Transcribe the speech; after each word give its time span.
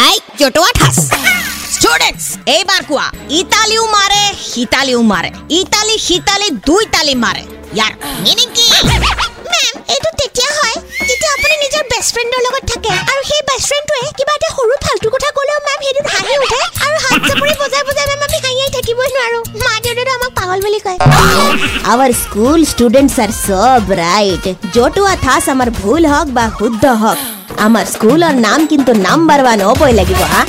আই 0.00 0.16
এইবাৰ 2.50 2.82
কোৱা 2.88 3.06
ইটালীও 3.38 3.84
মাৰে 3.94 4.22
সিটালীও 4.44 5.00
মাৰে 5.10 5.30
ইটালী 5.58 5.96
সিটালী 6.06 6.48
দুই 6.68 6.82
তালি 6.94 7.14
মাৰে 7.24 7.42
ইয়াৰ 7.76 7.92
মিনিং 8.24 8.48
কি 8.56 8.64
মেম 9.52 9.74
এইটো 9.94 10.10
তেতিয়া 10.20 10.50
হয় 10.58 10.76
যেতিয়া 11.08 11.30
আপুনি 11.36 11.54
নিজৰ 11.64 11.82
বেষ্ট 11.92 12.10
ফ্ৰেণ্ডৰ 12.14 12.40
লগত 12.46 12.64
থাকে 12.70 12.92
আৰু 13.10 13.20
সেই 13.30 13.42
বেষ্ট 13.48 13.66
ফ্ৰেণ্ডটোৱে 13.70 14.08
কিবা 14.18 14.32
এটা 14.38 14.48
সৰু 14.56 14.74
ফাল্টু 14.84 15.08
কথা 15.14 15.28
ক'লেও 15.36 15.58
মেম 15.66 15.80
সেইটোত 15.84 16.06
হাঁহি 16.14 16.34
উঠে 16.44 16.60
আৰু 16.84 16.96
হাত 17.04 17.20
চাপৰি 17.28 17.52
বজাই 17.62 17.82
বজাই 17.88 18.06
মেম 18.10 18.20
আমি 18.26 18.38
হাঁহিয়াই 18.44 18.70
থাকিবই 18.76 19.08
নোৱাৰো 19.14 19.38
মা 19.60 19.72
দেউতাটো 19.84 20.12
আমাক 20.18 20.29
পাগল 20.49 20.59
বুলি 20.65 20.79
কয় 20.85 20.97
আৱাৰ 21.91 22.11
স্কুল 22.23 22.59
ষ্টুডেণ্টছ 22.71 23.15
আৰ 23.23 23.31
চ 23.37 23.47
ব্ৰাইট 23.89 24.43
জতুৱা 24.75 25.13
থাচ 25.25 25.43
আমাৰ 25.53 25.69
ভুল 25.79 26.03
হওক 26.13 26.27
বা 26.37 26.45
শুদ্ধ 26.59 26.83
হওক 27.01 27.19
আমাৰ 27.65 27.85
স্কুলৰ 27.93 28.33
নাম 28.47 28.59
কিন্তু 28.71 28.91
নাম্বাৰ 29.07 29.39
ওৱান 29.43 29.59
হ'বই 29.67 29.91
লাগিব 29.99 30.21
হা 30.31 30.41